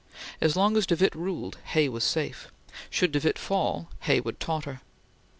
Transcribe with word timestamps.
As 0.41 0.55
long 0.55 0.77
as 0.77 0.87
de 0.87 0.95
Witte 0.95 1.13
ruled, 1.13 1.59
Hay 1.63 1.87
was 1.87 2.03
safe. 2.03 2.47
Should 2.89 3.11
de 3.11 3.19
Witte 3.19 3.37
fall, 3.37 3.91
Hay 3.99 4.19
would 4.19 4.39
totter. 4.39 4.81